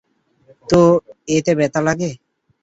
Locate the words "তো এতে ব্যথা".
0.69-1.79